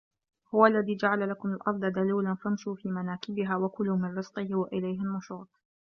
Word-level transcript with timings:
هُوَ 0.53 0.65
الَّذي 0.65 0.95
جَعَلَ 0.95 1.29
لَكُمُ 1.29 1.53
الأَرضَ 1.53 1.85
ذَلولًا 1.85 2.35
فَامشوا 2.35 2.75
في 2.75 2.89
مَناكِبِها 2.89 3.55
وَكُلوا 3.57 3.97
مِن 3.97 4.17
رِزقِهِ 4.17 4.55
وَإِلَيهِ 4.55 4.99
النُّشورُ 5.01 5.47